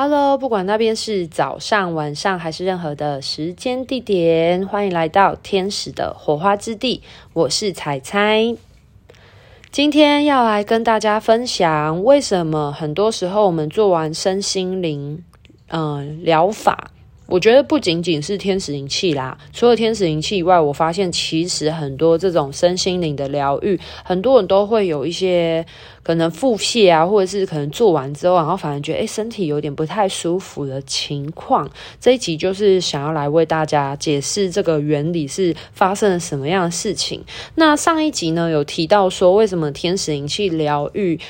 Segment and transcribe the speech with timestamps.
[0.00, 7.02] Hello，不管那边是早上、晚上还是任何的时间地点，欢迎来到天使的火花之地。
[7.32, 8.54] 我是彩彩，
[9.72, 15.24] 今天要来跟大家分享，为什么很多时候我们做完身心灵
[15.66, 16.92] 嗯疗法。
[17.28, 25.66] 我觉得不仅仅是天使灵气啦，除了天使灵气以外，我发现其实很多这种身心灵的疗愈，很多人都会有一些
[26.02, 31.70] 可能腹泻啊，或者是可能做完之后，然后反而觉得诶身体有点不太舒服的情况。
[32.00, 37.22] 这一集就是想要来为大家解释这个原理是发生了什么样的事情。
[37.56, 41.20] 那上一集呢，有提到说为什么天使灵气疗愈。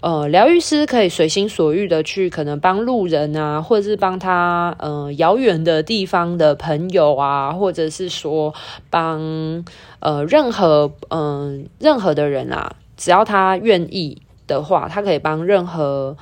[0.00, 8.54] 呃，疗愈师可以随心所欲的去可能帮路人啊，或者是帮他呃遥远的地方的朋友啊，或者是说
[8.88, 9.62] 帮
[9.98, 16.16] 呃任何嗯、任何的人啊，只要他愿意的话，他可以帮任何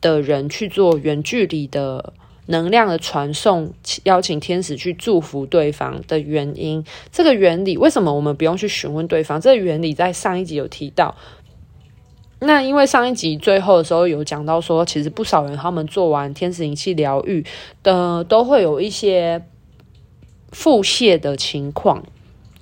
[0.00, 2.12] 的人去做远距离的
[2.46, 3.72] 能量的传送，
[4.04, 6.84] 邀请天使去祝福对方的原因。
[7.10, 9.40] 这个原理为什么我们不用去询问对方？
[9.40, 11.16] 这个原理在上一集有提到。
[12.38, 17.42] 那因为上一集最后的时候有讲到说，其实不少人他们做完天使灵气疗愈
[17.82, 19.42] 的，都会有一些
[20.52, 22.04] 腹泻的情况。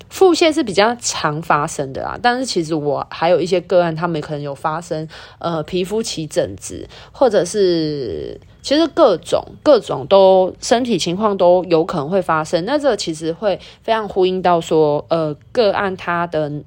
[0.08, 5.08] 腹泻是比较常发生的啦，但是其实我还有一些个案，他们可能有发生
[5.41, 12.64] 呃皮肤起疹子，或者是其实各种各种都身体情况都有可能会发生。
[12.64, 16.62] 那这其实会非常呼应到说，呃个案他的。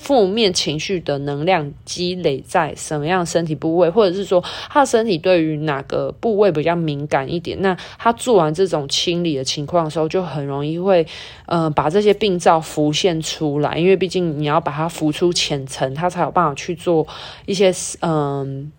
[0.00, 7.60] 负面情绪的能量积累在什么样身体部位，或者是说他身体对于哪个部位比较敏感一点？
[7.60, 11.04] 那他做完这种清理的情况的时候，就很容易会，
[11.46, 13.76] 呃，把这些病灶浮现出来。
[13.76, 17.06] 因为毕竟你要把它浮出浅层，他才有办法去做
[17.44, 18.72] 一些，嗯、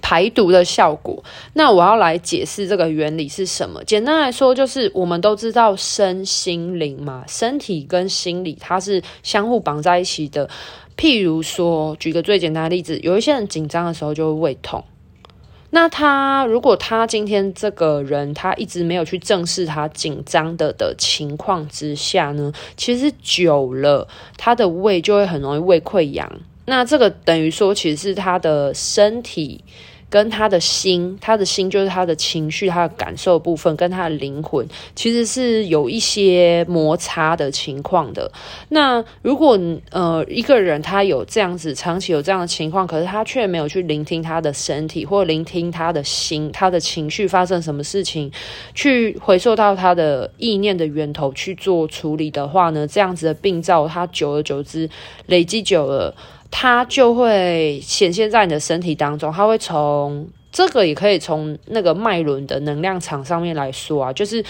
[0.00, 1.22] 排毒的效果，
[1.54, 3.82] 那我要来解释这个原理是什么？
[3.84, 10.48] 简单来说，就是我们都知道身心灵嘛，身体跟心理它是相互绑在一起的。
[10.96, 14.84] 譬如说，举个最简单的例子，有一些人紧张的时候就会胃痛，
[15.70, 24.06] 那他如果他今天这个人他一直没有去正视他紧张的的情况之下呢，其实久了
[24.36, 26.30] 他的胃就会很容易胃溃疡。
[26.64, 29.64] 那这个等于说，其实是他的身体
[30.08, 34.64] 跟他的心，他的心就是他的情绪、他的感受部分，跟他的灵魂，
[34.94, 38.30] 其实是有一些摩擦的情况的。
[38.68, 39.58] 那如果
[39.90, 48.30] 呃一个人他有这样子长期有这样的情况，可是他却没有去聆听他的身体，或聆听他的心，他的情绪发生什么事情，
[48.74, 54.88] 去回溯到他的意念的源头去做处理的话呢，这样子的病灶，它久而久之
[55.26, 56.14] 累积久了。
[56.52, 64.44] 它就会显现在你的身体当中，它会从这个也可以从那个脉轮的能量场上面来说啊，就是。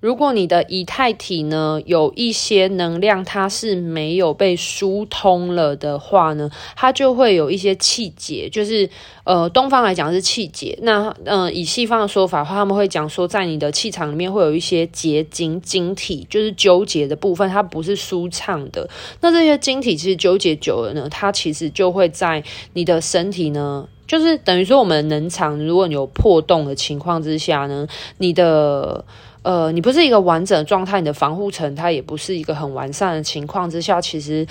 [0.00, 8.88] 如果你的以太体呢，有一些能量，它是没有被疏通了的话呢，它就会有一些气结，就是
[9.24, 10.78] 呃，东方来讲是气结。
[10.80, 18.88] 那嗯、以西方的说法的话，他们会讲说，在你的气场里面会有一些结晶晶体，就是纠结的部分，它不是舒畅的。
[19.20, 29.04] 那这些晶体其实纠结久了呢，它其实就会在你的身体呢，就是等于说我们能场，如果你有破洞的情况之下呢，你的。
[29.42, 34.46] 呃，你不是一个完整的状态，你的防护层它也不是一个很完善的情况之下，其实。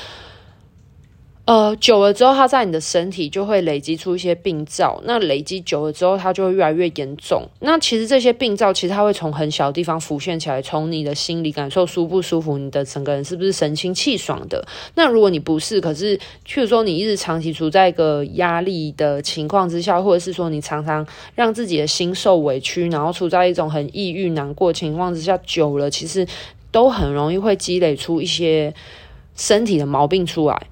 [1.49, 5.01] 呃，久了之后，它在你的身体就会累积出一些病灶。
[5.05, 7.41] 那累积久了之后，它就会越来越严重。
[7.61, 14.63] 那其实这些病灶，其实它会从很小地方浮现起来，从你的心里感受舒不舒服，你的整个人是不是神清气爽的。
[14.93, 16.15] 那如果你不是，可是，
[16.45, 26.27] 譬如说你一直长期处在一个压力的情况之下，或者是说你常常让自己的心受委屈，然后处在一种很抑郁、难过情况之下，久了，其实
[26.69, 28.71] 都很容易会积累出一些
[29.35, 30.67] 身体的毛病出来。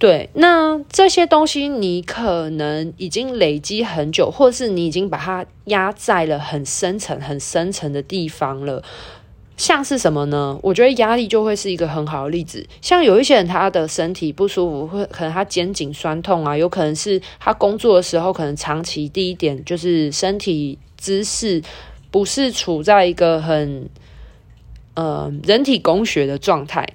[0.00, 8.82] 对，那这些东西你可能已经累积很久，或是你已经把它压在了很深层、很深层的地方了。
[9.58, 10.58] 像是什么呢？
[10.62, 12.66] 我觉得压力就会是一个很好的例子。
[12.80, 21.62] 像有一些人他的身体不舒服，会可能他肩颈酸痛啊，有可能是他工作的时候可能长期第一点就是身体姿势
[22.10, 23.86] 不是处在一个很
[24.94, 26.88] 呃人体工学的状态。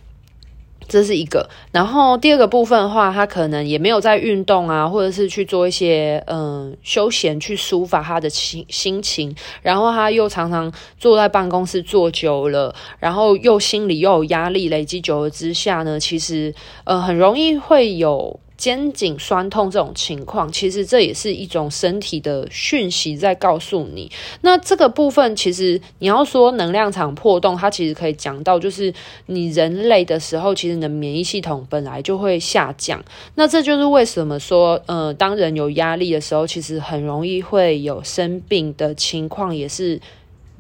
[0.88, 16.54] 这是一个，然后第二个部分的话，他可能也没有在运动啊，或者是去做一些嗯休闲去抒发他的心心情，然后他又常常坐在办公室坐久了，然后又心里又有压力累积久了之下呢，其实
[16.84, 24.12] 呃很容易会有肩颈酸痛这种情况，其实这也是一种身体的讯息在告诉你。
[24.42, 28.92] 那这个部分，其实你要说能量场破洞，它其实可以讲到，就是
[29.28, 33.06] 你人累的时候，其实你的免疫系统本来就会下降。
[33.36, 40.02] 那这就是为什么说，呃，当人有压力的时候，其实很容易会有生病的情况，也是。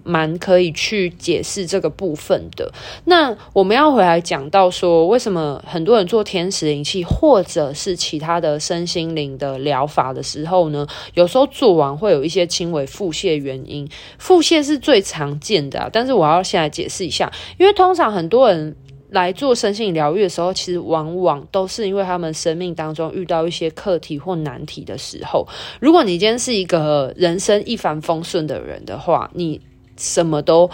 [0.03, 2.71] 蛮可以去解释这个部分的。
[3.05, 13.87] 那我们要回来讲到说，为什么很多人做天使灵气或者是其他的身心灵的疗法的时候呢，有时候做完会有一些轻微腹泻原因。
[14.17, 18.75] 腹泻是最常见的，但是我要先来解释一下，因为通常很多人
[19.09, 25.47] 来做身心疗愈的时候，其实往往都是因为他们生命当中遇到一些课题或难题的时候。
[25.79, 29.61] 如果你今天是一个人生一帆风顺的人的话，你
[29.97, 30.69] 什么都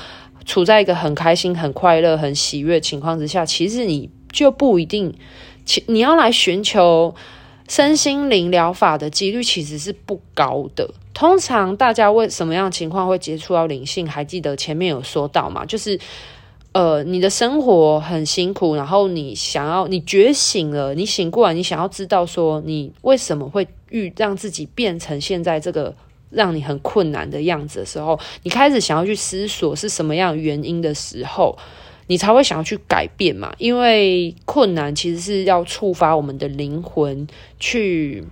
[0.45, 5.13] 处在一个很开心、很快乐、很喜悦情况之下，其实你就不一定，
[5.65, 7.13] 其你要来寻求
[7.67, 10.89] 身心灵疗法的几率其实是不高的。
[11.13, 14.07] 通常大家为什么样情况会接触到灵性？
[14.07, 15.63] 还记得前面有说到吗？
[15.65, 15.99] 就是
[16.71, 25.93] 呃，你的生活很辛苦，然后你想要你觉醒了，你醒过来，你想要知道说你为什么会遇让自己变成现在这个。
[26.31, 31.57] 让你很困难的样子的时候，你开始想要去思索是什么样原因的时候，
[32.07, 33.53] 你才会想要去改变嘛。
[33.57, 37.27] 因为困难其实是要触发我们的灵魂
[37.59, 38.23] 去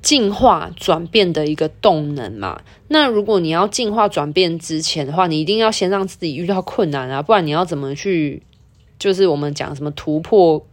[0.00, 2.62] 进化转变的一个动能嘛。
[2.88, 8.42] 那如果你要进化转变之前的话，你一定要先让自己遇到困难啊，不然你要怎么去？
[8.98, 10.66] 就是我们讲什么突破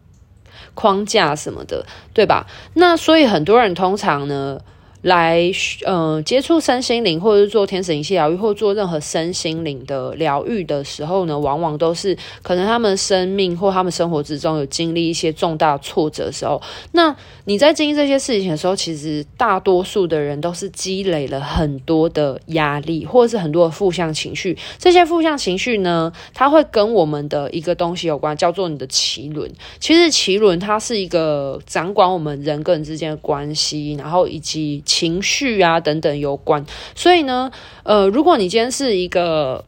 [0.73, 2.47] 框架什么的，对吧？
[2.73, 4.61] 那所以很多人通常呢。
[5.03, 5.49] 来，
[5.85, 16.61] 呃，接触身心灵，或者是做天使灵气疗愈，或做任何身心灵的疗愈的时候呢，往往都是可能他们生命或他们生活之中有经历一些重大挫折的时候。
[16.93, 17.15] 那
[17.45, 24.57] 你在经历这些事情的时候，其实大多数的人都是积累了很多的压力，或者是很多的负向情绪。
[24.79, 29.49] 这些负向情绪呢，它会跟我们的一个东西有关，叫做你的脐轮。
[29.79, 34.83] 其实脐轮它是一个掌管我们人跟人之间的关系，然后以及。
[34.87, 37.51] 情绪啊，等等有关，所以呢，
[37.83, 39.63] 呃，如果你今天是一个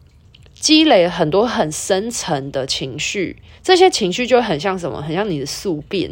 [0.55, 4.99] 积累很多很深层的情绪，这些情绪就很像什么？
[5.01, 6.09] 很像你的宿便，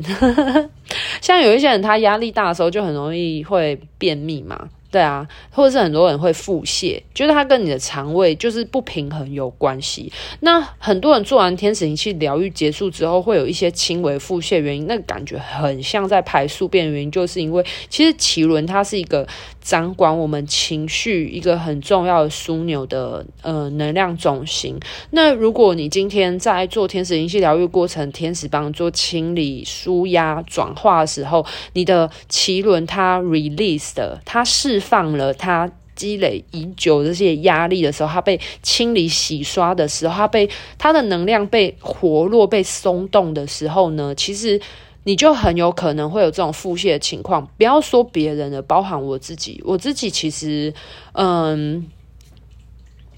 [1.21, 4.69] 像有一些人他压力大的时候就很容易会便秘嘛。
[4.89, 10.10] 对啊，或者是很多人会腹泻，就是它跟你的肠胃就是不平衡有关系。
[10.39, 19.28] 那很多人做完天使灵气疗愈结束之后，会有一些轻微腹泻，原因那个感觉很像在排宿便，原因就是因为其实脐轮它是一个
[19.62, 24.80] 掌管我们情绪一个很重要的枢纽的呃能量中心。
[25.12, 34.76] 那如果你今天在做天使灵气疗愈过程，天使帮你做清理、舒压、转化的时候，你的脐轮它 release 的，它是。
[34.77, 40.47] 释放了他积累已久这些压力的时候，他被清理洗刷的时候，他被
[40.77, 44.62] 他的能量被活络、被松动的时候呢，其实
[45.03, 47.47] 你就很有可能会有这种腹泻的情况。
[47.57, 50.74] 不要说别人了，包含我自己，我自己其实，
[51.13, 51.88] 嗯，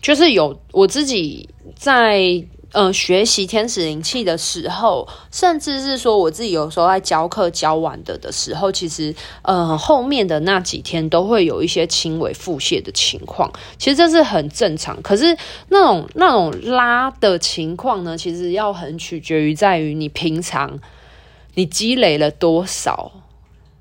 [0.01, 2.45] 就是有我自己在。
[2.71, 13.51] 嗯、呃，学习天使灵气的时候，甚至是说我自己有时候在教课教完的的时候，其实，呃，后面的那几天都会有一些轻微腹泻的情况。
[13.77, 15.01] 其实这是很正常。
[15.01, 15.35] 可是
[15.69, 20.79] 那种那种拉的情况呢，其实要很取决于在于你平常
[21.55, 23.11] 你积累了多少。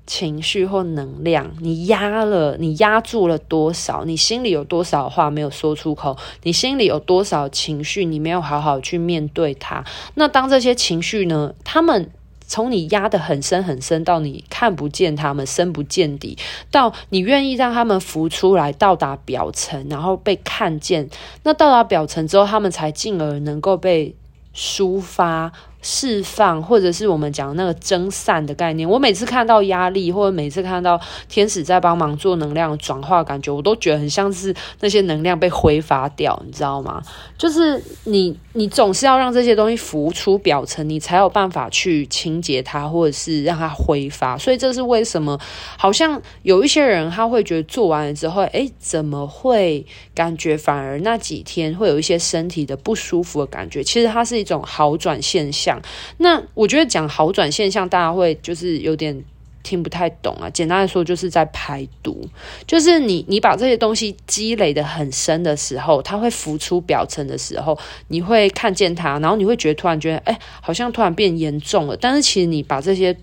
[0.09, 4.03] 情绪或能量，你压了，你压住了多少？
[4.05, 6.17] 你心里有多少话没有说出口？
[6.41, 9.85] 你心里有多少情绪，你没有好好去面对它？
[10.15, 11.53] 那当这些情绪呢？
[11.63, 12.09] 他们
[12.47, 16.35] 从你压得很深很深，到你看不见他们，深不见底，
[16.71, 21.07] 到你愿意让他们浮出来，到达表层，然后被看见。
[21.43, 24.15] 那到达表层之后，他们才进而能够被
[24.55, 25.51] 抒发。
[25.81, 28.89] 释放，或者是我们讲那个蒸散的概念。
[28.89, 37.01] 我每次看到压力，或者每次看到天使在帮忙做能量转化，感觉我都觉得很像是那些能量被挥发掉，你知道吗？
[37.37, 44.37] 就是你，你总是要让这些东西浮出表层，你才有办法去清洁它，或者是让它挥发。
[44.37, 45.39] 所以这是为什么？
[45.77, 53.81] 好像有一些人他会觉得做完了之后，诶，怎么会感觉反而那几天会有一些身体的不舒服的感觉？
[53.81, 55.68] 其实它是一种好转现象。
[55.69, 55.79] 讲
[56.17, 59.23] 那我觉得讲好转现象，大家会就是有点
[59.61, 60.49] 听不太懂啊。
[60.49, 62.27] 简单来说，就是在排毒，
[62.65, 71.95] 就是你你把这些东西积累的很深的时候，它会浮出表层的时候，你会看见它，然后你会觉得突然觉得，哎，好像突然变严重了。
[71.95, 73.15] 但是其实你把这些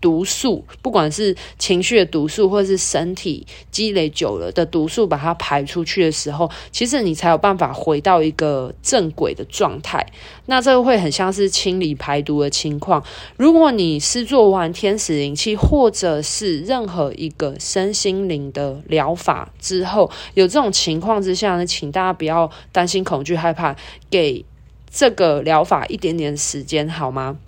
[0.00, 10.06] 毒素，不管是情绪的毒素，或是身体积累久了的毒素，把它排出去的时候，其实你才有办法回到一个正轨的状态。
[10.46, 13.02] 那这个会很像是清理排毒的情况。
[13.36, 23.76] 如果你是做完天使灵气，或者是任何一个身心灵的疗法之后，有这种情况之下呢，请大家不要担心、恐惧、害怕，
[24.10, 24.44] 给
[24.90, 27.38] 这个疗法一点点时间，好吗？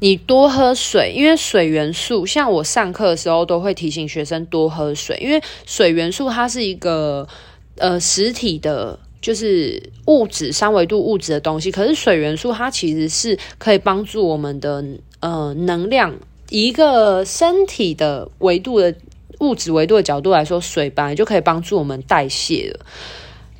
[0.00, 7.26] 你多喝水，因为水元素，像我上课的时候都会提醒学生多喝水，因为水元素它是一个
[7.76, 11.70] 呃实体的，就是物质三维度物质的东西。
[11.70, 14.84] 可是水元素它其实是可以帮助我们的
[15.20, 16.14] 呃能量，
[16.48, 18.94] 一个身体的维度的
[19.40, 22.86] 物质维度的角度来说，水本来就可以帮助我们代谢了。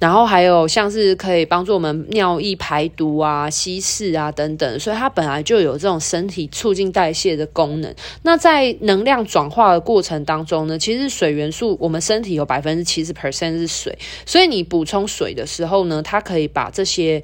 [0.00, 7.94] 然后还有像是可以帮助我们尿液排毒啊、稀释啊等等，所以它本来就有这种身体促进代谢的功能。
[8.22, 17.22] 那在能量转化的过程当中呢，其实水元素我们身体有百分之七十 percent 是水，所以你补充水的时候呢，它可以把这些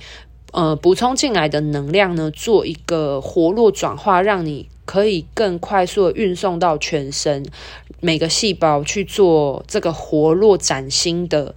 [0.53, 7.47] 呃补充进来的能量呢做一个活络转化，让你可以更快速的运送到全身
[8.01, 11.55] 每个细胞去做这个活络崭新的。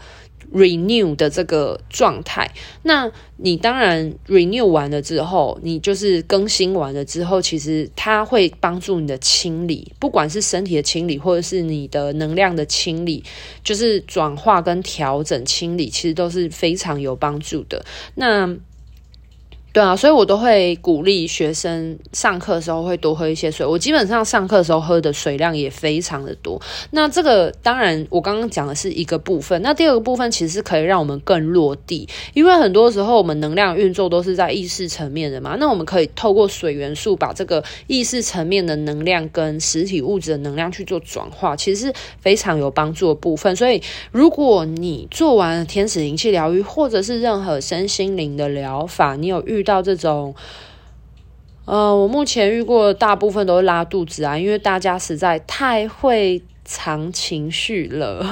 [0.53, 2.49] Renew 的这个状态，
[2.83, 13.23] 那你当然 renew 完了之后，你就是更新完了之后，其实它会帮助你的清理，不管是身体的清理，或者是你的能量的清理，
[13.63, 17.85] 就是转化跟调整清理，其实都是非常有帮助的。
[18.15, 18.47] 那
[19.71, 23.63] 对啊，所以我都会鼓励学生上课的时候会多喝一些水。
[23.65, 26.59] 我基本上上课的时候喝的水量也非常的多。
[26.91, 29.61] 那这个当然，我刚刚讲的是一个部分。
[29.61, 35.55] 那第二个部分其实可以让我们更落地，因为很多时候我们能量运作都是在意识层面的嘛。
[35.59, 43.55] 那我们可以透过水元素把这个意识层面的能量跟实体物质的能量去做转化，其实是非常有帮助的部分。
[43.55, 50.33] 所以，如果你做完天使灵气疗愈，或者是任何身心灵的疗法，你有遇遇到这种，
[51.65, 58.25] 呃，我目前遇过大部分都是拉肚子啊，因为大家实在太会藏情绪了。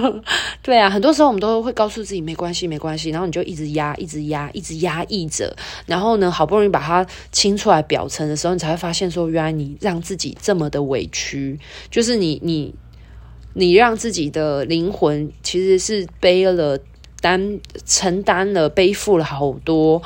[0.62, 5.54] 对啊，很多时候我们都会告诉自己没关系，没关系，然后你就一直压，一直压，一直压抑着，
[5.86, 11.58] 然后呢，好不容易把它清出来表层的时候，你才会发现说，原来你让自己这么的委屈，
[11.90, 12.74] 就是你你
[13.52, 16.78] 你让自己的灵魂其实是背了
[17.20, 20.02] 担承担了背负了好多。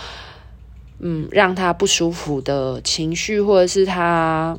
[1.01, 4.59] 嗯，让他不舒服的情绪，或者是他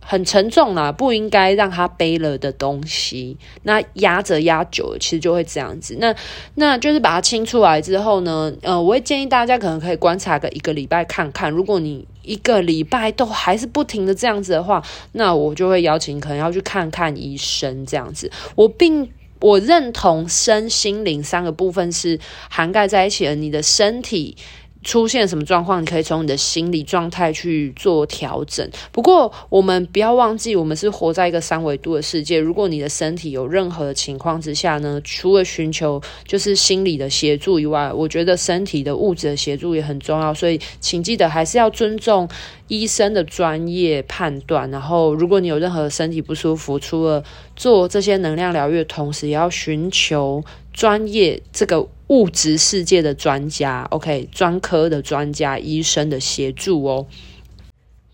[0.00, 5.96] 很沉重啦，不应该让他背了的东西，那压着压久了，其实就会这样子。
[6.00, 6.14] 那
[6.54, 11.50] 那就是把它清出来之后呢，呃，我会建议大家可能可以观察个一个礼拜看看。
[11.50, 18.30] 如果你一个礼拜都还是不停的这样子的话，那我就会邀请可能要去看看医生这样子。
[18.56, 19.08] 我并
[19.40, 24.36] 我认同身心灵三个部分是涵盖在一起的，你的身体。
[24.82, 28.68] 出现什么状况，你可以从你的心理状态去做调整。
[28.90, 32.38] 不过，我们不要忘记，我们是活在一个三维度的世界。
[32.38, 40.32] 如果你的身体有任何的情况之下呢，除了寻求就是心理的协助以外，我觉得身体的物质的协助也很重要。
[40.32, 42.26] 所以，请记得还是要尊重
[42.68, 44.70] 医生的专业判断。
[44.70, 47.22] 然后，如果你有任何身体不舒服，除了
[47.54, 51.86] 做这些能量疗愈的同时，也要寻求专业这个。
[52.10, 57.06] 物质世界的专家，OK，专科的专家、医生的协助哦。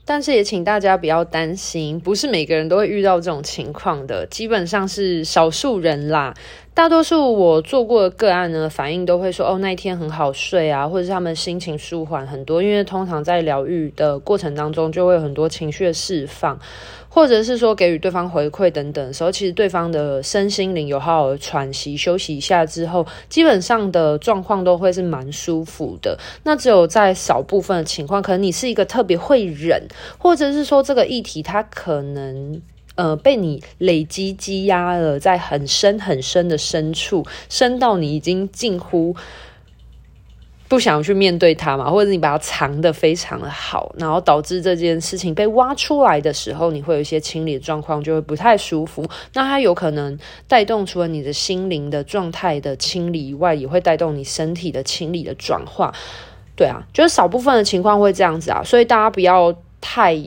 [0.05, 6.35] 但是也请大家不要担心，不是每个人都会遇到这种情况的，基本上是少数人啦。
[6.76, 16.61] 大多数我做过的个案呢，反应都会说，哦，那一天很好睡啊，或者是他们心情舒缓很多，因为通常在疗愈的过程当中，就会有很多情绪的释放。
[17.09, 26.18] 或者是说给予对方回馈等等的时候，其实对方的身心灵有好好的喘息休息一下之后，基本上的状况都会是蛮舒服的。
[26.42, 29.83] 那只有在少部分的情况，可能你是一个特别会忍，
[30.18, 32.61] 或者是说这个议题它可能
[32.97, 39.15] 呃被你累积积压了，在很深很深的深处，深到你已经近乎。
[40.69, 49.09] 不想去面对它嘛，或者你把它藏得非常的好，然后导致这件事情被挖出来的时候，你会有一些清理的状况，就会不太舒服。
[49.35, 55.95] 那它有可能带动除了你的心灵的状态的清理以外，也会带动你身体的清理的转化。
[56.57, 60.21] 对啊，就是少部分的情况会这样子啊，所以大家不要太。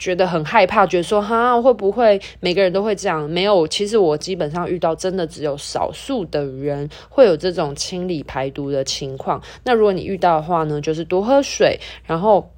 [0.00, 3.28] 觉得很害怕，觉得说哈会不会每个人都会这样？
[3.30, 9.40] 没有，其实我基本上遇到真的只有少数的人会有这种清理排毒的情况。
[9.62, 12.50] 那如果你遇到的话呢，就是多喝水，然后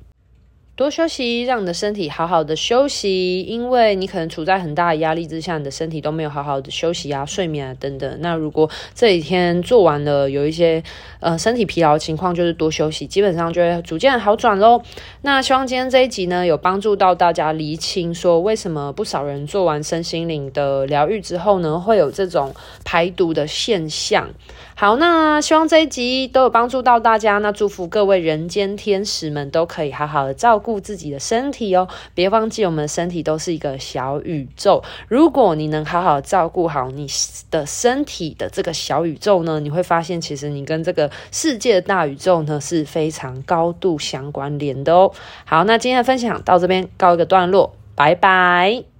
[0.74, 8.18] 多休息，让你的身体好好的休息，因为你可能处在很大的压力之下，你的身体都没有好好的休息啊、睡眠啊等等。
[8.20, 10.82] 那如果这几天做完了，有一些
[11.20, 14.80] 呃身体疲劳情况，就是多休息，基本上就会逐渐好转喽。
[15.20, 24.30] 那希望今天这一集呢，有帮助到大家厘清说，为什么不少人做完身心灵的疗愈之后呢，会有这种排毒的现象。
[24.74, 27.36] 好，那希望这一集都有帮助到大家。
[27.38, 31.86] 那祝福各位人间天使们都可以好好的照顾顾自己的身体哦。
[32.14, 34.82] 别忘记，我们身体都是一个小宇宙。
[35.08, 37.06] 如果你能好好照顾好你
[37.50, 45.12] 的身体的这个小宇宙呢，你会发现，其实你跟这个世界的大宇宙呢是非常高度相关联的哦。
[45.44, 48.91] 好，那今天的分享到这边告一个段落，拜拜。